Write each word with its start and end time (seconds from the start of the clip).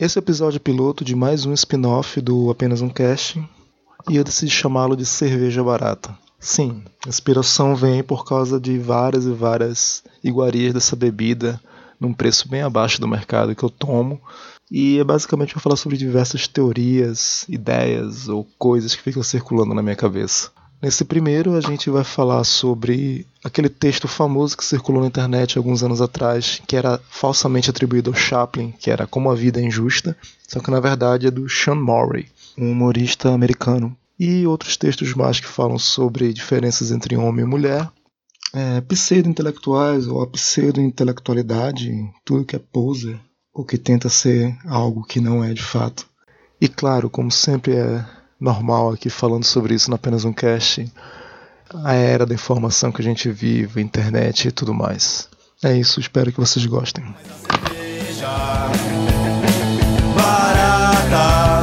Esse 0.00 0.18
é 0.18 0.20
o 0.20 0.24
episódio 0.24 0.58
piloto 0.58 1.04
de 1.04 1.14
mais 1.14 1.44
um 1.44 1.52
spin-off 1.52 2.22
do 2.22 2.50
Apenas 2.50 2.80
um 2.80 2.88
Cast 2.88 3.38
e 4.08 4.16
eu 4.16 4.24
decidi 4.24 4.50
chamá-lo 4.50 4.96
de 4.96 5.04
Cerveja 5.04 5.62
Barata. 5.62 6.16
Sim, 6.38 6.82
a 7.04 7.10
inspiração 7.10 7.76
vem 7.76 8.02
por 8.02 8.24
causa 8.24 8.58
de 8.58 8.78
várias 8.78 9.26
e 9.26 9.30
várias 9.30 10.02
iguarias 10.24 10.72
dessa 10.72 10.96
bebida 10.96 11.60
num 12.00 12.14
preço 12.14 12.48
bem 12.48 12.62
abaixo 12.62 12.98
do 12.98 13.06
mercado 13.06 13.54
que 13.54 13.62
eu 13.62 13.68
tomo 13.68 14.18
e 14.70 14.98
é 14.98 15.04
basicamente 15.04 15.52
para 15.52 15.60
falar 15.60 15.76
sobre 15.76 15.98
diversas 15.98 16.48
teorias, 16.48 17.44
ideias 17.46 18.26
ou 18.26 18.48
coisas 18.58 18.94
que 18.94 19.02
ficam 19.02 19.22
circulando 19.22 19.74
na 19.74 19.82
minha 19.82 19.96
cabeça. 19.96 20.50
Nesse 20.82 21.04
primeiro, 21.04 21.56
a 21.56 21.60
gente 21.60 21.90
vai 21.90 22.02
falar 22.02 22.42
sobre 22.42 23.26
aquele 23.44 23.68
texto 23.68 24.08
famoso 24.08 24.56
que 24.56 24.64
circulou 24.64 25.02
na 25.02 25.08
internet 25.08 25.58
alguns 25.58 25.82
anos 25.82 26.00
atrás, 26.00 26.62
que 26.66 26.74
era 26.74 26.98
falsamente 27.10 27.68
atribuído 27.68 28.08
ao 28.08 28.16
Chaplin, 28.16 28.72
que 28.72 28.90
era 28.90 29.06
Como 29.06 29.30
a 29.30 29.34
Vida 29.34 29.60
é 29.60 29.64
Injusta, 29.64 30.16
só 30.48 30.58
que 30.58 30.70
na 30.70 30.80
verdade 30.80 31.26
é 31.26 31.30
do 31.30 31.46
Sean 31.50 31.74
Murray, 31.74 32.28
um 32.56 32.72
humorista 32.72 33.28
americano. 33.30 33.94
E 34.18 34.46
outros 34.46 34.78
textos 34.78 35.12
mais 35.12 35.38
que 35.38 35.46
falam 35.46 35.78
sobre 35.78 36.32
diferenças 36.32 36.90
entre 36.90 37.14
homem 37.14 37.44
e 37.44 37.48
mulher, 37.48 37.86
é, 38.54 38.80
pseudo-intelectuais 38.80 40.06
ou 40.06 40.22
a 40.22 40.26
pseudo-intelectualidade, 40.26 41.92
tudo 42.24 42.44
que 42.44 42.56
é 42.56 42.58
poser, 42.58 43.20
ou 43.52 43.64
que 43.66 43.76
tenta 43.76 44.08
ser 44.08 44.56
algo 44.66 45.04
que 45.04 45.20
não 45.20 45.44
é 45.44 45.52
de 45.52 45.62
fato. 45.62 46.06
E 46.58 46.68
claro, 46.68 47.10
como 47.10 47.30
sempre 47.30 47.76
é 47.76 48.04
normal 48.40 48.92
aqui 48.92 49.10
falando 49.10 49.44
sobre 49.44 49.74
isso 49.74 49.90
no 49.90 49.96
apenas 49.96 50.24
um 50.24 50.32
cast. 50.32 50.90
A 51.84 51.94
era 51.94 52.26
da 52.26 52.34
informação 52.34 52.90
que 52.90 53.00
a 53.00 53.04
gente 53.04 53.30
vive, 53.30 53.80
internet 53.80 54.48
e 54.48 54.50
tudo 54.50 54.74
mais. 54.74 55.28
É 55.62 55.76
isso, 55.76 56.00
espero 56.00 56.32
que 56.32 56.40
vocês 56.40 56.64
gostem. 56.66 57.04
Barata, 60.16 61.62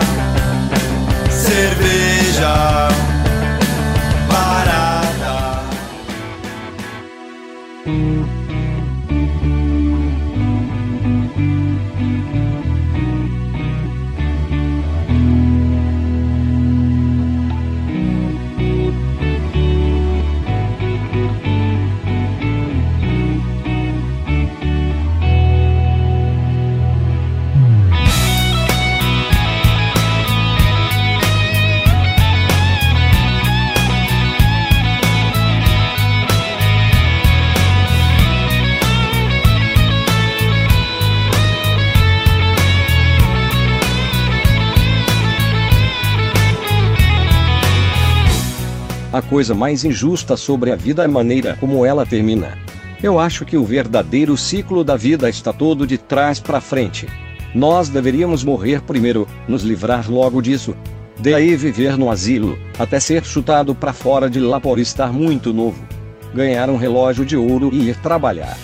cerveja. 1.31 2.76
A 49.17 49.21
coisa 49.23 49.55
mais 49.55 49.83
injusta 49.83 50.37
sobre 50.37 50.71
a 50.71 50.75
vida 50.75 51.01
é 51.01 51.05
a 51.05 51.09
maneira 51.09 51.57
como 51.59 51.83
ela 51.83 52.05
termina. 52.05 52.55
Eu 53.01 53.19
acho 53.19 53.45
que 53.45 53.57
o 53.57 53.65
verdadeiro 53.65 54.37
ciclo 54.37 54.83
da 54.83 54.95
vida 54.95 55.27
está 55.27 55.51
todo 55.51 55.87
de 55.87 55.97
trás 55.97 56.39
para 56.39 56.61
frente. 56.61 57.07
Nós 57.55 57.89
deveríamos 57.89 58.43
morrer 58.43 58.79
primeiro, 58.83 59.27
nos 59.47 59.63
livrar 59.63 60.07
logo 60.07 60.39
disso. 60.39 60.75
Daí 61.17 61.55
viver 61.55 61.97
no 61.97 62.11
asilo, 62.11 62.59
até 62.77 62.99
ser 62.99 63.25
chutado 63.25 63.73
para 63.73 63.91
fora 63.91 64.29
de 64.29 64.39
lá 64.39 64.59
por 64.59 64.77
estar 64.77 65.11
muito 65.11 65.51
novo. 65.51 65.83
Ganhar 66.31 66.69
um 66.69 66.77
relógio 66.77 67.25
de 67.25 67.35
ouro 67.35 67.71
e 67.73 67.89
ir 67.89 67.95
trabalhar. 67.95 68.55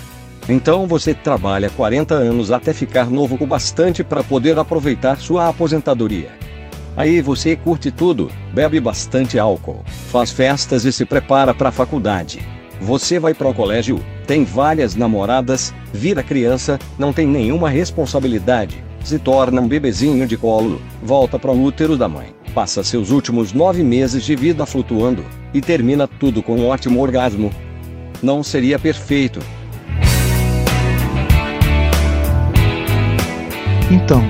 Então 0.47 0.85
você 0.85 1.16
trabalha 1.16 1.72
40 1.72 2.13
anos 2.13 2.51
até 2.51 2.73
ficar 2.73 3.09
novo 3.09 3.39
o 3.41 3.47
bastante 3.47 4.03
para 4.03 4.23
poder 4.23 4.59
aproveitar 4.59 5.17
sua 5.17 5.49
aposentadoria. 5.49 6.42
Aí 6.95 7.21
você 7.21 7.55
curte 7.55 7.89
tudo, 7.89 8.31
bebe 8.53 8.79
bastante 8.79 9.39
álcool, 9.39 9.83
faz 10.11 10.31
festas 10.31 10.85
e 10.85 10.91
se 10.91 11.05
prepara 11.05 11.53
para 11.53 11.69
a 11.69 11.71
faculdade. 11.71 12.39
Você 12.79 13.17
vai 13.17 13.33
pro 13.33 13.53
colégio, 13.53 13.99
tem 14.27 14.43
várias 14.43 14.95
namoradas, 14.95 15.73
vira 15.91 16.21
criança, 16.21 16.79
não 16.97 17.11
tem 17.11 17.25
nenhuma 17.25 17.69
responsabilidade, 17.69 18.83
se 19.03 19.17
torna 19.17 19.59
um 19.59 19.67
bebezinho 19.67 20.27
de 20.27 20.37
colo, 20.37 20.81
volta 21.01 21.39
pro 21.39 21.53
útero 21.53 21.97
da 21.97 22.07
mãe, 22.07 22.27
passa 22.53 22.83
seus 22.83 23.09
últimos 23.09 23.53
nove 23.53 23.83
meses 23.83 24.23
de 24.23 24.35
vida 24.35 24.65
flutuando, 24.65 25.25
e 25.53 25.61
termina 25.61 26.07
tudo 26.07 26.43
com 26.43 26.57
um 26.57 26.67
ótimo 26.67 27.01
orgasmo. 27.01 27.51
Não 28.21 28.43
seria 28.43 28.77
perfeito. 28.77 29.39
Então, 33.91 34.23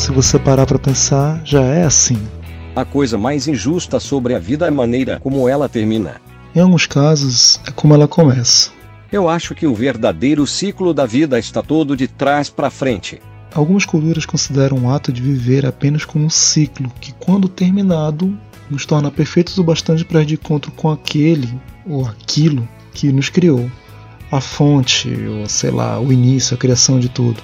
se 0.00 0.10
você 0.10 0.38
parar 0.38 0.64
para 0.64 0.78
pensar, 0.78 1.42
já 1.44 1.60
é 1.60 1.84
assim. 1.84 2.16
A 2.74 2.86
coisa 2.86 3.18
mais 3.18 3.46
injusta 3.46 4.00
sobre 4.00 4.34
a 4.34 4.38
vida 4.38 4.64
é 4.64 4.68
a 4.68 4.72
maneira 4.72 5.20
como 5.20 5.46
ela 5.46 5.68
termina. 5.68 6.22
Em 6.54 6.60
alguns 6.60 6.86
casos, 6.86 7.60
é 7.66 7.70
como 7.70 7.92
ela 7.92 8.08
começa. 8.08 8.70
Eu 9.12 9.28
acho 9.28 9.54
que 9.54 9.66
o 9.66 9.74
verdadeiro 9.74 10.46
ciclo 10.46 10.94
da 10.94 11.04
vida 11.04 11.38
está 11.38 11.62
todo 11.62 11.94
de 11.94 12.08
trás 12.08 12.48
para 12.48 12.70
frente. 12.70 13.20
Algumas 13.54 13.84
culturas 13.84 14.24
consideram 14.24 14.78
o 14.78 14.90
ato 14.90 15.12
de 15.12 15.20
viver 15.20 15.66
apenas 15.66 16.06
como 16.06 16.24
um 16.24 16.30
ciclo 16.30 16.90
que, 16.98 17.12
quando 17.12 17.46
terminado, 17.46 18.34
nos 18.70 18.86
torna 18.86 19.10
perfeitos 19.10 19.58
o 19.58 19.64
bastante 19.64 20.02
para 20.02 20.22
ir 20.22 20.26
de 20.26 20.34
encontro 20.34 20.72
com 20.72 20.90
aquele 20.90 21.60
ou 21.86 22.06
aquilo 22.06 22.66
que 22.94 23.12
nos 23.12 23.28
criou. 23.28 23.70
A 24.32 24.40
fonte, 24.40 25.14
ou 25.26 25.46
sei 25.46 25.70
lá, 25.70 26.00
o 26.00 26.10
início, 26.10 26.54
a 26.54 26.58
criação 26.58 26.98
de 26.98 27.10
tudo 27.10 27.42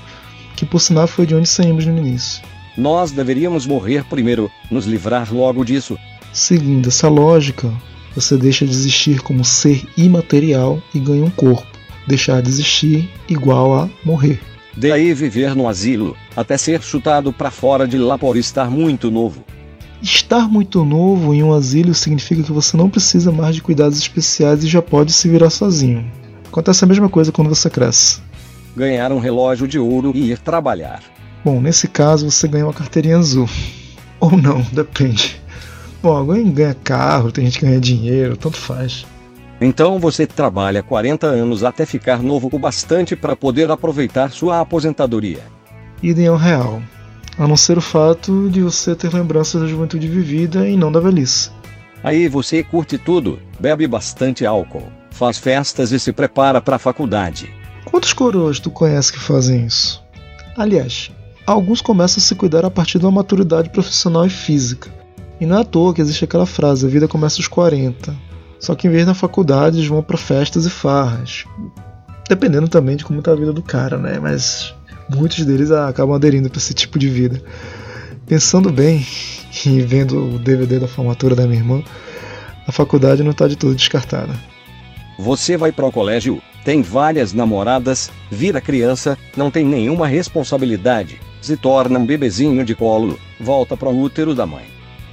que 0.56 0.64
por 0.66 0.80
sinal 0.80 1.06
foi 1.06 1.26
de 1.26 1.34
onde 1.34 1.48
saímos 1.48 1.84
no 1.86 1.98
início. 1.98 2.42
Nós 2.76 3.10
deveríamos 3.10 3.66
morrer 3.66 4.04
primeiro, 4.04 4.50
nos 4.70 4.86
livrar 4.86 5.32
logo 5.32 5.64
disso. 5.64 5.96
Seguindo 6.32 6.88
essa 6.88 7.08
lógica, 7.08 7.72
você 8.14 8.36
deixa 8.36 8.64
de 8.64 8.72
existir 8.72 9.20
como 9.20 9.44
ser 9.44 9.86
imaterial 9.96 10.82
e 10.94 10.98
ganha 10.98 11.24
um 11.24 11.30
corpo. 11.30 11.66
Deixar 12.06 12.42
de 12.42 12.48
existir 12.48 13.10
igual 13.28 13.74
a 13.74 13.88
morrer. 14.04 14.40
Daí 14.76 15.14
viver 15.14 15.54
no 15.54 15.68
asilo, 15.68 16.16
até 16.36 16.58
ser 16.58 16.82
chutado 16.82 17.32
para 17.32 17.50
fora 17.50 17.88
de 17.88 17.96
lá 17.96 18.18
por 18.18 18.36
estar 18.36 18.70
muito 18.70 19.10
novo. 19.10 19.42
Estar 20.02 20.46
muito 20.46 20.84
novo 20.84 21.32
em 21.32 21.42
um 21.42 21.54
asilo 21.54 21.94
significa 21.94 22.42
que 22.42 22.52
você 22.52 22.76
não 22.76 22.90
precisa 22.90 23.32
mais 23.32 23.54
de 23.54 23.62
cuidados 23.62 23.98
especiais 23.98 24.62
e 24.62 24.68
já 24.68 24.82
pode 24.82 25.12
se 25.12 25.28
virar 25.28 25.48
sozinho. 25.48 26.04
Acontece 26.46 26.84
a 26.84 26.86
mesma 26.86 27.08
coisa 27.08 27.32
quando 27.32 27.48
você 27.48 27.70
cresce 27.70 28.25
ganhar 28.76 29.10
um 29.10 29.18
relógio 29.18 29.66
de 29.66 29.78
ouro 29.78 30.12
e 30.14 30.30
ir 30.30 30.38
trabalhar. 30.38 31.02
Bom, 31.44 31.60
nesse 31.60 31.88
caso 31.88 32.30
você 32.30 32.46
ganha 32.46 32.66
uma 32.66 32.74
carteirinha 32.74 33.16
azul. 33.16 33.48
Ou 34.20 34.36
não, 34.36 34.60
depende. 34.72 35.40
Bom, 36.02 36.16
alguém 36.16 36.50
ganha 36.50 36.74
carro, 36.74 37.32
tem 37.32 37.44
gente 37.44 37.58
que 37.58 37.66
ganha 37.66 37.80
dinheiro, 37.80 38.36
tanto 38.36 38.56
faz. 38.56 39.06
Então 39.60 39.98
você 39.98 40.26
trabalha 40.26 40.82
40 40.82 41.26
anos 41.26 41.64
até 41.64 41.86
ficar 41.86 42.22
novo 42.22 42.48
o 42.52 42.58
bastante 42.58 43.16
para 43.16 43.34
poder 43.34 43.70
aproveitar 43.70 44.30
sua 44.30 44.60
aposentadoria. 44.60 45.40
Idem 46.02 46.26
ao 46.26 46.36
real, 46.36 46.82
a 47.38 47.48
não 47.48 47.56
ser 47.56 47.78
o 47.78 47.80
fato 47.80 48.50
de 48.50 48.60
você 48.60 48.94
ter 48.94 49.12
lembranças 49.12 49.62
da 49.62 49.66
juventude 49.66 50.06
vivida 50.08 50.68
e 50.68 50.76
não 50.76 50.92
da 50.92 51.00
velhice. 51.00 51.50
Aí 52.04 52.28
você 52.28 52.62
curte 52.62 52.98
tudo, 52.98 53.38
bebe 53.58 53.86
bastante 53.86 54.44
álcool, 54.44 54.92
faz 55.10 55.38
festas 55.38 55.90
e 55.90 55.98
se 55.98 56.12
prepara 56.12 56.60
para 56.60 56.76
a 56.76 56.78
faculdade. 56.78 57.50
Quantos 57.86 58.12
coroas 58.12 58.60
tu 58.60 58.70
conhece 58.70 59.12
que 59.12 59.18
fazem 59.18 59.64
isso? 59.64 60.02
Aliás, 60.56 61.10
alguns 61.46 61.80
começam 61.80 62.18
a 62.18 62.20
se 62.20 62.34
cuidar 62.34 62.64
a 62.64 62.70
partir 62.70 62.98
de 62.98 63.06
uma 63.06 63.12
maturidade 63.12 63.70
profissional 63.70 64.26
e 64.26 64.30
física. 64.30 64.90
E 65.40 65.46
não 65.46 65.58
é 65.58 65.60
à 65.60 65.64
toa 65.64 65.94
que 65.94 66.00
existe 66.00 66.24
aquela 66.24 66.46
frase: 66.46 66.84
a 66.84 66.88
vida 66.88 67.06
começa 67.06 67.38
aos 67.38 67.48
40. 67.48 68.14
Só 68.58 68.74
que 68.74 68.88
em 68.88 68.90
vez 68.90 69.06
da 69.06 69.14
faculdade, 69.14 69.78
eles 69.78 69.88
vão 69.88 70.02
para 70.02 70.16
festas 70.16 70.66
e 70.66 70.70
farras. 70.70 71.44
Dependendo 72.28 72.68
também 72.68 72.96
de 72.96 73.04
como 73.04 73.22
tá 73.22 73.32
a 73.32 73.36
vida 73.36 73.52
do 73.52 73.62
cara, 73.62 73.96
né? 73.96 74.18
Mas 74.18 74.74
muitos 75.08 75.44
deles 75.44 75.70
acabam 75.70 76.16
aderindo 76.16 76.50
para 76.50 76.58
esse 76.58 76.74
tipo 76.74 76.98
de 76.98 77.08
vida. 77.08 77.40
Pensando 78.26 78.72
bem 78.72 79.06
e 79.64 79.80
vendo 79.80 80.34
o 80.34 80.38
DVD 80.38 80.80
da 80.80 80.88
formatura 80.88 81.36
da 81.36 81.46
minha 81.46 81.60
irmã, 81.60 81.82
a 82.66 82.72
faculdade 82.72 83.22
não 83.22 83.30
está 83.30 83.46
de 83.46 83.56
todo 83.56 83.76
descartada. 83.76 84.34
Você 85.18 85.56
vai 85.56 85.72
para 85.72 85.86
o 85.86 85.92
colégio, 85.92 86.42
tem 86.64 86.82
várias 86.82 87.32
namoradas, 87.32 88.10
vira 88.30 88.60
criança, 88.60 89.16
não 89.36 89.50
tem 89.50 89.64
nenhuma 89.64 90.06
responsabilidade, 90.06 91.20
se 91.40 91.56
torna 91.56 91.98
um 91.98 92.04
bebezinho 92.04 92.64
de 92.64 92.74
colo, 92.74 93.18
volta 93.40 93.76
para 93.76 93.88
o 93.88 94.00
útero 94.00 94.34
da 94.34 94.46
mãe. 94.46 94.64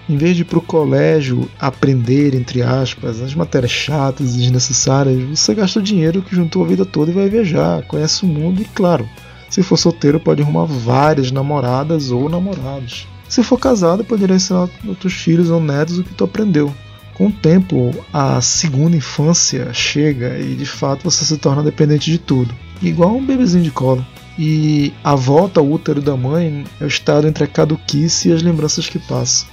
Em 0.09 0.17
vez 0.17 0.35
de 0.35 0.41
ir 0.41 0.45
para 0.45 0.57
o 0.57 0.61
colégio 0.61 1.49
aprender, 1.57 2.35
entre 2.35 2.61
aspas, 2.61 3.21
as 3.21 3.33
matérias 3.33 3.71
chatas 3.71 4.35
e 4.35 4.39
desnecessárias, 4.39 5.23
você 5.23 5.53
gasta 5.53 5.79
o 5.79 5.83
dinheiro 5.83 6.21
que 6.21 6.35
juntou 6.35 6.63
a 6.63 6.67
vida 6.67 6.85
toda 6.85 7.11
e 7.11 7.13
vai 7.13 7.29
viajar, 7.29 7.83
conhece 7.83 8.25
o 8.25 8.27
mundo 8.27 8.61
e, 8.61 8.65
claro, 8.65 9.07
Se 9.53 9.61
for 9.61 9.77
solteiro, 9.77 10.19
pode 10.19 10.41
arrumar 10.41 10.65
várias 10.65 11.31
namoradas 11.31 12.09
ou 12.09 12.27
namorados. 12.27 13.07
Se 13.29 13.43
for 13.43 13.59
casado, 13.59 14.03
poderia 14.03 14.35
ensinar 14.35 14.67
outros 14.83 15.13
filhos 15.13 15.51
ou 15.51 15.61
netos 15.61 15.99
o 15.99 16.03
que 16.03 16.15
tu 16.15 16.23
aprendeu. 16.23 16.73
Com 17.13 17.27
o 17.27 17.31
tempo, 17.31 17.93
a 18.11 18.41
segunda 18.41 18.97
infância 18.97 19.71
chega 19.73 20.39
e 20.39 20.55
de 20.55 20.65
fato 20.65 21.03
você 21.03 21.23
se 21.23 21.37
torna 21.37 21.61
dependente 21.61 22.09
de 22.09 22.17
tudo, 22.17 22.53
igual 22.81 23.15
um 23.15 23.25
bebezinho 23.25 23.63
de 23.63 23.71
colo. 23.71 24.05
E 24.37 24.91
a 25.03 25.13
volta 25.13 25.59
ao 25.59 25.69
útero 25.69 26.01
da 26.01 26.17
mãe 26.17 26.63
é 26.81 26.83
o 26.83 26.87
estado 26.87 27.27
entre 27.27 27.43
a 27.43 27.47
caduquice 27.47 28.29
e 28.29 28.31
as 28.33 28.41
lembranças 28.41 28.89
que 28.89 28.97
passam. 28.97 29.47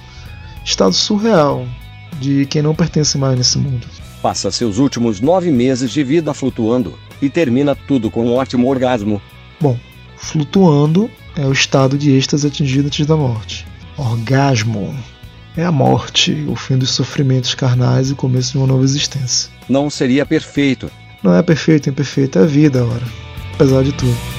Estado 0.65 0.93
surreal 0.93 1.67
de 2.19 2.47
quem 2.47 2.63
não 2.63 2.73
pertence 2.73 3.17
mais 3.17 3.37
nesse 3.37 3.59
mundo. 3.59 3.85
Passa 4.23 4.49
seus 4.51 4.79
últimos 4.79 5.19
nove 5.19 5.51
meses 5.51 5.91
de 5.91 6.03
vida 6.03 6.33
flutuando 6.33 6.97
e 7.21 7.29
termina 7.29 7.75
tudo 7.75 8.09
com 8.09 8.25
um 8.25 8.33
ótimo 8.33 8.67
orgasmo. 8.67 9.21
Bom, 9.59 9.77
flutuando 10.17 11.09
é 11.35 11.45
o 11.45 11.51
estado 11.51 11.95
de 11.95 12.11
êxtase 12.11 12.47
atingido 12.47 12.87
antes 12.87 13.05
da 13.05 13.15
morte. 13.15 13.67
Orgasmo 13.97 14.95
é 15.55 15.63
a 15.63 15.71
morte, 15.71 16.45
o 16.47 16.55
fim 16.55 16.77
dos 16.77 16.91
sofrimentos 16.91 17.53
carnais 17.53 18.09
e 18.09 18.13
o 18.13 18.15
começo 18.15 18.53
de 18.53 18.57
uma 18.57 18.67
nova 18.67 18.83
existência. 18.83 19.49
Não 19.67 19.89
seria 19.89 20.25
perfeito. 20.25 20.89
Não 21.21 21.35
é 21.35 21.41
perfeito, 21.43 21.89
imperfeito, 21.89 22.39
é 22.39 22.43
a 22.43 22.45
vida, 22.45 22.83
ora. 22.83 23.05
Apesar 23.53 23.83
de 23.83 23.91
tudo. 23.91 24.30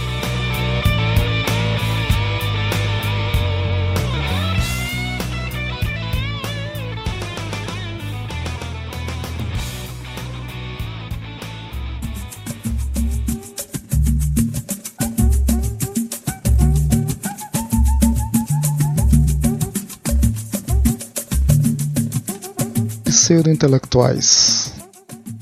Pseudo-intelectuais. 23.33 24.73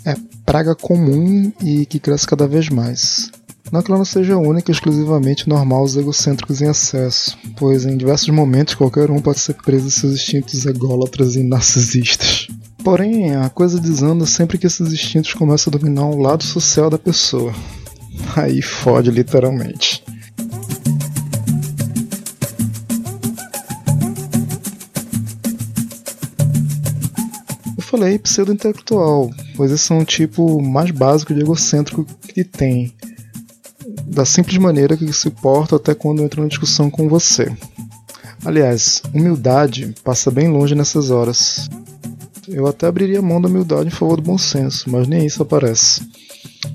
É 0.05 0.15
praga 0.47 0.75
comum 0.75 1.53
e 1.61 1.85
que 1.87 1.99
cresce 1.99 2.27
cada 2.27 2.47
vez 2.47 2.69
mais. 2.69 3.31
Não 3.73 3.83
que 3.83 3.91
ela 3.91 3.99
não 3.99 4.05
seja 4.05 4.37
única 4.37 4.71
e 4.71 4.75
exclusivamente 4.75 5.49
normal 5.49 5.81
aos 5.81 5.97
egocêntricos 5.97 6.61
em 6.61 6.69
excesso, 6.69 7.37
pois 7.57 7.85
em 7.85 7.97
diversos 7.97 8.29
momentos 8.29 8.75
qualquer 8.75 9.11
um 9.11 9.21
pode 9.21 9.41
ser 9.41 9.55
preso 9.55 9.87
em 9.87 9.91
seus 9.91 10.15
instintos 10.15 10.67
ególatras 10.67 11.37
e 11.37 11.43
narcisistas. 11.43 12.49
Porém, 12.83 13.35
a 13.37 13.49
coisa 13.49 13.79
desanda 13.79 14.27
sempre 14.27 14.59
que 14.59 14.67
esses 14.67 14.93
instintos 14.93 15.35
começam 15.35 15.73
a 15.73 15.77
dominar 15.77 16.07
o 16.07 16.21
lado 16.21 16.43
social 16.43 16.89
da 16.89 16.99
pessoa. 16.99 17.55
Aí 18.37 18.63
fode 18.63 19.11
literalmente. 19.11 20.03
Falei 27.91 28.21
pseudo-intelectual, 28.21 29.31
pois 29.57 29.73
esse 29.73 29.91
é 29.91 29.95
um 29.97 30.05
tipo 30.05 30.63
mais 30.63 30.93
básico 30.93 31.35
de 31.35 31.41
egocêntrico 31.41 32.05
que 32.05 32.45
tem. 32.45 32.95
Da 34.07 34.25
simples 34.25 34.59
maneira 34.59 34.97
que 34.97 35.13
se 35.13 35.29
porta 35.29 35.75
até 35.75 35.93
quando 35.93 36.23
entra 36.23 36.41
na 36.41 36.47
discussão 36.47 36.89
com 36.89 37.09
você. 37.09 37.53
Aliás, 38.45 39.03
humildade 39.13 39.93
passa 40.05 40.31
bem 40.31 40.49
longe 40.49 40.75
nessas 40.75 41.11
horas. 41.11 41.69
Eu 42.47 42.69
até 42.69 42.87
abriria 42.87 43.21
mão 43.21 43.41
da 43.41 43.49
humildade 43.49 43.89
em 43.89 43.93
favor 43.93 44.17
do 44.17 44.23
bom 44.23 44.39
senso, 44.39 44.89
mas 44.89 45.09
nem 45.09 45.27
isso 45.27 45.43
aparece. 45.43 46.09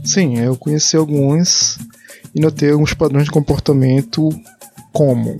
Sim, 0.04 0.38
eu 0.38 0.58
conheci 0.58 0.98
alguns 0.98 1.78
e 2.34 2.42
notei 2.42 2.72
alguns 2.72 2.94
padrões 2.94 3.26
de 3.26 3.32
comportamento 3.32 4.30
como 4.92 5.40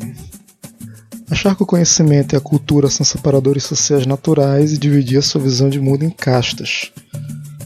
Achar 1.30 1.56
que 1.56 1.64
o 1.64 1.66
conhecimento 1.66 2.34
e 2.34 2.36
a 2.36 2.42
cultura 2.42 2.88
são 2.90 3.04
separadores 3.04 3.64
sociais 3.64 4.06
naturais 4.06 4.72
e 4.72 4.78
dividir 4.78 5.18
a 5.18 5.24
sua 5.24 5.42
visão 5.42 5.70
de 5.70 5.80
mundo 5.80 6.06
em 6.06 6.10
castas, 6.10 6.92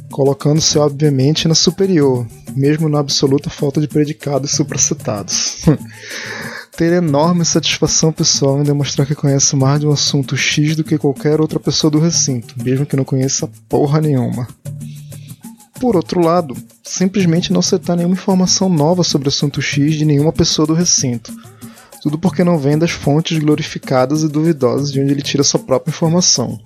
colocando-se 0.09 0.77
obviamente 0.77 1.47
na 1.47 1.55
superior, 1.55 2.25
mesmo 2.55 2.87
na 2.87 2.99
absoluta 2.99 3.49
falta 3.49 3.81
de 3.81 3.87
predicados 3.87 4.51
supracitados. 4.51 5.57
Ter 6.77 6.93
enorme 6.93 7.43
satisfação 7.43 8.13
pessoal 8.13 8.61
em 8.61 8.63
demonstrar 8.63 9.05
que 9.05 9.13
conhece 9.13 9.53
mais 9.57 9.81
de 9.81 9.87
um 9.87 9.91
assunto 9.91 10.37
X 10.37 10.77
do 10.77 10.83
que 10.83 10.97
qualquer 10.97 11.41
outra 11.41 11.59
pessoa 11.59 11.91
do 11.91 11.99
recinto, 11.99 12.55
mesmo 12.63 12.85
que 12.85 12.95
não 12.95 13.03
conheça 13.03 13.49
porra 13.67 13.99
nenhuma. 13.99 14.47
Por 15.77 15.97
outro 15.97 16.21
lado, 16.21 16.55
simplesmente 16.81 17.51
não 17.51 17.61
citar 17.61 17.97
nenhuma 17.97 18.15
informação 18.15 18.69
nova 18.69 19.03
sobre 19.03 19.27
o 19.27 19.29
assunto 19.29 19.61
X 19.61 19.95
de 19.95 20.05
nenhuma 20.05 20.31
pessoa 20.31 20.65
do 20.65 20.73
recinto, 20.73 21.33
tudo 22.01 22.17
porque 22.17 22.43
não 22.43 22.57
vem 22.57 22.77
das 22.77 22.91
fontes 22.91 23.37
glorificadas 23.37 24.23
e 24.23 24.27
duvidosas 24.27 24.91
de 24.91 25.01
onde 25.01 25.11
ele 25.11 25.21
tira 25.21 25.43
sua 25.43 25.59
própria 25.59 25.91
informação. 25.91 26.59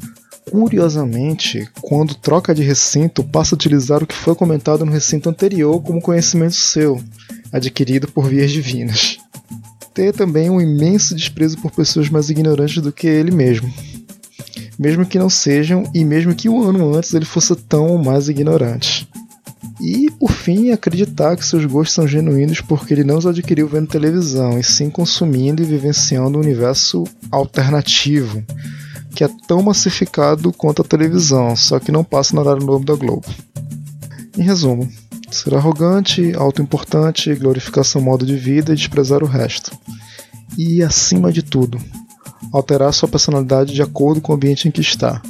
Curiosamente, 0.50 1.68
quando 1.82 2.16
troca 2.16 2.54
de 2.54 2.62
recinto, 2.64 3.24
passa 3.24 3.56
a 3.56 3.58
utilizar 3.58 4.04
o 4.04 4.08
que 4.08 4.16
foi 4.16 4.36
comentado 4.36 4.86
no 4.86 4.92
recinto 4.92 5.30
anterior 5.30 5.82
como 5.82 6.02
conhecimento 6.02 6.56
seu, 6.56 7.02
adquirido 7.52 8.08
por 8.12 8.28
vias 8.28 8.52
divinas. 8.52 9.18
Ter 9.94 10.12
também 10.12 10.50
um 10.50 10.60
imenso 10.60 11.16
desprezo 11.16 11.58
por 11.60 11.72
pessoas 11.72 12.10
mais 12.10 12.30
ignorantes 12.30 12.82
do 12.82 12.92
que 12.92 13.08
ele 13.08 13.32
mesmo. 13.32 13.72
Mesmo 14.78 15.06
que 15.06 15.20
não 15.20 15.30
sejam, 15.30 15.90
e 15.94 16.04
mesmo 16.04 16.36
que 16.36 16.50
um 16.50 16.62
ano 16.62 16.96
antes 16.96 17.14
ele 17.14 17.26
fosse 17.26 17.56
tão 17.56 17.88
ou 17.88 17.98
mais 17.98 18.28
ignorante. 18.28 19.08
E, 19.84 20.10
por 20.12 20.32
fim, 20.32 20.72
acreditar 20.72 21.36
que 21.36 21.46
seus 21.46 21.66
gostos 21.66 21.96
são 21.96 22.08
genuínos 22.08 22.62
porque 22.62 22.94
ele 22.94 23.04
não 23.04 23.18
os 23.18 23.28
adquiriu 23.28 23.68
vendo 23.68 23.90
televisão, 23.90 24.58
e 24.58 24.64
sim 24.64 24.90
consumindo 24.90 25.62
e 25.62 25.66
vivenciando 25.66 26.38
um 26.38 26.42
universo 26.42 27.04
alternativo, 27.30 28.42
que 29.14 29.26
é 29.26 29.30
tão 29.46 29.62
massificado 29.62 30.54
quanto 30.54 30.82
a 30.82 30.86
televisão, 30.86 31.54
só 31.58 31.82
que 31.82 31.92
não 31.92 32.02
passa 32.02 32.34
no 32.34 32.42
horário 32.42 32.66
novo 32.66 32.86
da 32.86 32.96
Globo. 32.96 33.28
Em 34.38 34.42
resumo, 34.42 34.90
ser 35.30 35.54
arrogante, 35.54 36.34
autoimportante, 36.34 37.36
glorificar 37.36 37.84
seu 37.84 38.00
modo 38.00 38.26
de 38.26 38.38
vida 38.38 38.72
e 38.72 38.78
desprezar 38.78 39.22
o 39.22 39.28
resto. 39.28 39.78
E, 40.58 40.82
acima 40.82 41.30
de 41.30 41.44
tudo, 41.44 41.78
alterar 42.54 42.94
sua 42.94 43.10
personalidade 43.10 43.74
de 43.74 43.82
acordo 43.82 44.22
com 44.22 44.32
o 44.32 44.36
ambiente 44.36 44.66
em 44.66 44.72
que 44.72 44.80
está. 44.80 45.22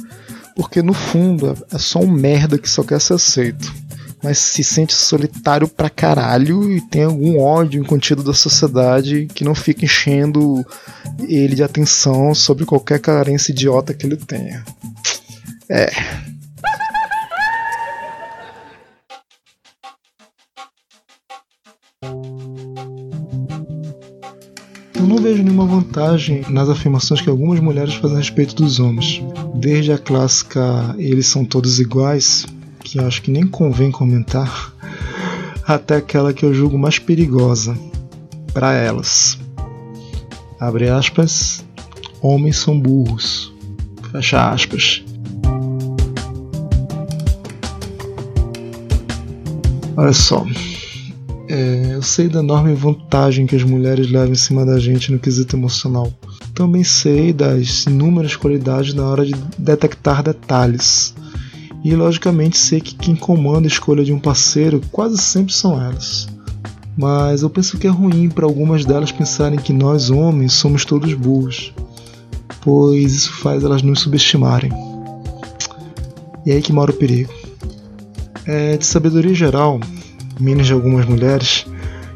Porque 0.54 0.80
no 0.80 0.94
fundo 0.94 1.56
é 1.72 1.78
só 1.78 1.98
um 1.98 2.08
merda 2.08 2.56
que 2.56 2.70
só 2.70 2.84
quer 2.84 3.00
ser 3.00 3.14
aceito 3.14 3.83
mas 4.24 4.38
se 4.38 4.64
sente 4.64 4.94
solitário 4.94 5.68
pra 5.68 5.90
caralho 5.90 6.72
e 6.72 6.80
tem 6.80 7.04
algum 7.04 7.38
ódio 7.38 7.78
incontido 7.78 8.22
da 8.22 8.32
sociedade 8.32 9.26
que 9.34 9.44
não 9.44 9.54
fica 9.54 9.84
enchendo 9.84 10.64
ele 11.28 11.54
de 11.54 11.62
atenção 11.62 12.34
sobre 12.34 12.64
qualquer 12.64 12.98
carência 13.00 13.52
idiota 13.52 13.92
que 13.92 14.06
ele 14.06 14.16
tenha. 14.16 14.64
É. 15.68 15.90
Eu 24.94 25.06
não 25.06 25.18
vejo 25.18 25.42
nenhuma 25.42 25.66
vantagem 25.66 26.46
nas 26.48 26.70
afirmações 26.70 27.20
que 27.20 27.28
algumas 27.28 27.60
mulheres 27.60 27.92
fazem 27.92 28.16
a 28.16 28.20
respeito 28.20 28.54
dos 28.54 28.80
homens. 28.80 29.22
Desde 29.54 29.92
a 29.92 29.98
clássica 29.98 30.94
eles 30.96 31.26
são 31.26 31.44
todos 31.44 31.78
iguais, 31.78 32.46
que 32.84 33.00
acho 33.00 33.22
que 33.22 33.30
nem 33.30 33.46
convém 33.46 33.90
comentar, 33.90 34.72
até 35.66 35.96
aquela 35.96 36.34
que 36.34 36.44
eu 36.44 36.52
julgo 36.52 36.78
mais 36.78 36.98
perigosa 36.98 37.76
para 38.52 38.74
elas. 38.74 39.38
Abre 40.60 40.88
aspas, 40.90 41.64
homens 42.20 42.58
são 42.58 42.78
burros. 42.78 43.52
Fecha 44.12 44.50
aspas. 44.50 45.02
Olha 49.96 50.12
só, 50.12 50.44
é, 51.48 51.94
eu 51.94 52.02
sei 52.02 52.28
da 52.28 52.40
enorme 52.40 52.74
vantagem 52.74 53.46
que 53.46 53.56
as 53.56 53.62
mulheres 53.62 54.10
levam 54.10 54.32
em 54.32 54.36
cima 54.36 54.66
da 54.66 54.78
gente 54.78 55.10
no 55.10 55.18
quesito 55.18 55.56
emocional. 55.56 56.12
Também 56.52 56.84
sei 56.84 57.32
das 57.32 57.86
inúmeras 57.86 58.36
qualidades 58.36 58.92
na 58.92 59.04
hora 59.04 59.24
de 59.24 59.34
detectar 59.58 60.22
detalhes 60.22 61.14
e 61.84 61.94
logicamente 61.94 62.56
sei 62.56 62.80
que 62.80 62.94
quem 62.94 63.14
comanda 63.14 63.66
a 63.66 63.68
escolha 63.68 64.02
de 64.02 64.12
um 64.12 64.18
parceiro 64.18 64.80
quase 64.90 65.18
sempre 65.18 65.52
são 65.52 65.80
elas. 65.80 66.26
Mas 66.96 67.42
eu 67.42 67.50
penso 67.50 67.76
que 67.76 67.86
é 67.86 67.90
ruim 67.90 68.30
para 68.30 68.46
algumas 68.46 68.86
delas 68.86 69.12
pensarem 69.12 69.58
que 69.58 69.72
nós 69.72 70.08
homens 70.08 70.54
somos 70.54 70.86
todos 70.86 71.12
burros, 71.12 71.74
pois 72.62 73.12
isso 73.12 73.32
faz 73.34 73.62
elas 73.62 73.82
nos 73.82 74.00
subestimarem. 74.00 74.72
E 76.46 76.50
é 76.50 76.54
aí 76.54 76.62
que 76.62 76.72
mora 76.72 76.90
o 76.90 76.94
perigo. 76.94 77.32
É 78.46 78.78
de 78.78 78.86
sabedoria 78.86 79.34
geral, 79.34 79.78
menos 80.40 80.66
de 80.66 80.72
algumas 80.72 81.04
mulheres, 81.04 81.66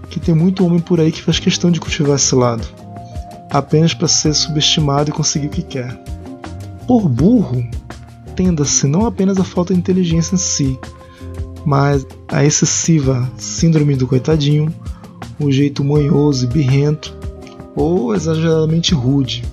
que 0.09 0.19
tem 0.19 0.35
muito 0.35 0.65
homem 0.65 0.81
por 0.81 0.99
aí 0.99 1.13
que 1.13 1.23
faz 1.23 1.39
questão 1.39 1.71
de 1.71 1.81
cultivar 1.81 2.17
esse 2.17 2.35
lado, 2.35 2.67
apenas 3.51 3.93
para 3.93 4.09
ser 4.09 4.33
subestimado 4.33 5.11
e 5.11 5.13
conseguir 5.13 5.49
o 5.49 5.51
que 5.51 5.63
quer. 5.63 5.95
Por 6.87 7.09
burro, 7.09 7.69
atenda-se 8.39 8.87
não 8.87 9.05
apenas 9.05 9.39
à 9.39 9.45
falta 9.45 9.75
de 9.75 9.81
inteligência 9.81 10.37
em 10.37 10.39
si, 10.39 10.79
mas 11.67 12.07
a 12.29 12.45
excessiva 12.45 13.29
síndrome 13.37 13.97
do 13.97 14.07
coitadinho, 14.07 14.73
um 15.41 15.51
jeito 15.51 15.83
manhoso 15.83 16.45
e 16.45 16.49
birrento, 16.49 17.17
ou 17.75 18.15
exageradamente 18.15 18.95
rude, 18.95 19.45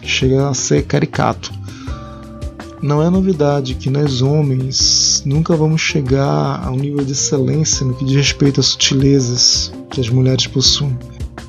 que 0.00 0.08
chega 0.08 0.48
a 0.48 0.54
ser 0.54 0.84
caricato. 0.84 1.52
Não 2.82 3.02
é 3.02 3.08
novidade 3.08 3.76
que 3.76 3.88
nós 3.88 4.20
homens 4.20 5.22
nunca 5.24 5.56
vamos 5.56 5.80
chegar 5.80 6.62
a 6.62 6.70
um 6.70 6.76
nível 6.76 7.02
de 7.02 7.12
excelência 7.12 7.86
no 7.86 7.94
que 7.94 8.04
diz 8.04 8.14
respeito 8.14 8.60
às 8.60 8.66
sutilezas 8.66 9.72
que 9.88 10.02
as 10.02 10.10
mulheres 10.10 10.46
possuem. 10.46 10.98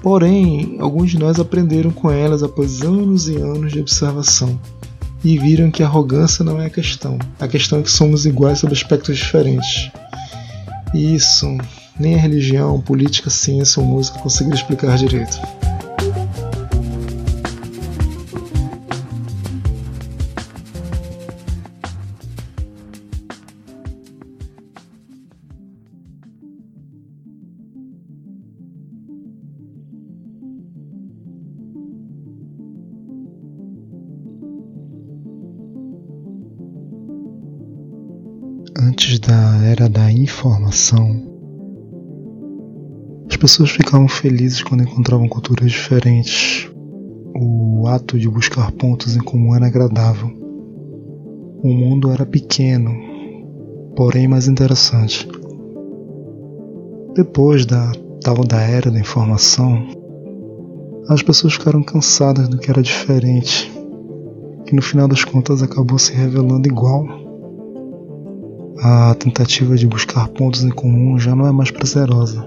Porém, 0.02 0.78
alguns 0.80 1.12
de 1.12 1.20
nós 1.20 1.40
aprenderam 1.40 1.92
com 1.92 2.10
elas 2.10 2.42
após 2.42 2.82
anos 2.84 3.28
e 3.28 3.36
anos 3.36 3.74
de 3.74 3.82
observação 3.82 4.58
e 5.26 5.40
viram 5.40 5.72
que 5.72 5.82
arrogância 5.82 6.46
não 6.46 6.62
é 6.62 6.68
a 6.68 6.70
questão. 6.70 7.18
A 7.40 7.48
questão 7.48 7.80
é 7.80 7.82
que 7.82 7.90
somos 7.90 8.28
iguais 8.28 8.60
sob 8.60 8.72
aspectos 8.72 9.18
diferentes. 9.18 9.90
E 10.94 11.16
isso 11.16 11.48
nem 12.00 12.14
a 12.14 12.20
religião, 12.20 12.80
política, 12.80 13.32
ciência 13.32 13.82
ou 13.82 13.88
música 13.88 14.20
conseguiram 14.20 14.56
explicar 14.56 14.96
direito. 14.98 15.42
Da 39.26 39.66
era 39.66 39.90
da 39.90 40.12
informação, 40.12 41.24
as 43.28 43.36
pessoas 43.36 43.72
ficavam 43.72 44.08
felizes 44.08 44.62
quando 44.62 44.84
encontravam 44.84 45.28
culturas 45.28 45.72
diferentes. 45.72 46.70
O 47.36 47.88
ato 47.88 48.20
de 48.20 48.30
buscar 48.30 48.72
pontos 48.74 49.16
em 49.16 49.20
comum 49.20 49.56
era 49.56 49.66
agradável. 49.66 50.30
O 51.64 51.68
mundo 51.74 52.12
era 52.12 52.26
pequeno, 52.26 52.92
porém 53.96 54.28
mais 54.28 54.48
interessante. 54.48 55.28
Depois 57.16 57.66
da 57.66 57.92
tal 58.22 58.44
da 58.46 58.62
era 58.62 58.92
da 58.92 59.00
informação, 59.00 59.88
as 61.10 61.24
pessoas 61.24 61.54
ficaram 61.54 61.82
cansadas 61.82 62.48
do 62.48 62.60
que 62.60 62.70
era 62.70 62.82
diferente, 62.82 63.72
que 64.68 64.76
no 64.76 64.84
final 64.84 65.08
das 65.08 65.24
contas 65.24 65.64
acabou 65.64 65.98
se 65.98 66.14
revelando 66.14 66.68
igual 66.68 67.25
a 68.80 69.16
tentativa 69.16 69.76
de 69.76 69.88
buscar 69.88 70.28
pontos 70.30 70.64
em 70.64 70.70
comum 70.70 71.18
já 71.18 71.36
não 71.36 71.48
é 71.48 71.52
mais 71.52 71.72
prazerosa. 71.72 72.46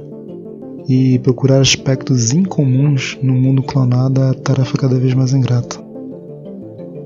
E 0.88 1.18
procurar 1.18 1.60
aspectos 1.60 2.32
incomuns 2.32 3.18
no 3.22 3.34
mundo 3.34 3.62
clonado 3.62 4.22
é 4.22 4.32
tarefa 4.34 4.76
cada 4.78 4.98
vez 4.98 5.14
mais 5.14 5.32
ingrata. 5.32 5.78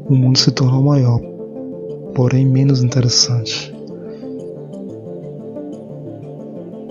O 0.09 0.15
mundo 0.15 0.39
se 0.39 0.51
tornou 0.51 0.83
maior, 0.83 1.21
porém 2.15 2.47
menos 2.47 2.83
interessante. 2.83 3.75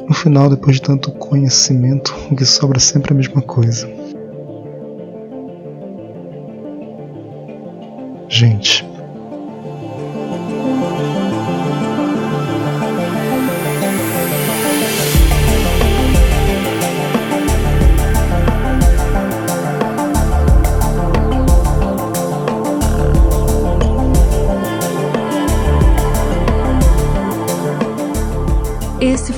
No 0.07 0.13
final, 0.13 0.49
depois 0.49 0.75
de 0.75 0.81
tanto 0.81 1.11
conhecimento, 1.11 2.13
o 2.29 2.35
que 2.35 2.45
sobra 2.45 2.77
é 2.77 2.81
sempre 2.81 3.13
a 3.13 3.15
mesma 3.15 3.41
coisa. 3.41 3.89
Gente, 8.27 8.90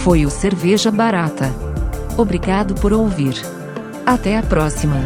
foi 0.04 0.26
o 0.26 0.30
Cerveja 0.30 0.92
Barata. 0.92 1.50
Obrigado 2.18 2.76
por 2.76 2.92
ouvir. 2.92 3.36
Até 4.06 4.38
a 4.38 4.44
próxima. 4.44 4.98